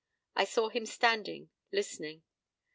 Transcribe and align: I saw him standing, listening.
I 0.35 0.45
saw 0.45 0.69
him 0.69 0.87
standing, 0.87 1.51
listening. 1.71 2.23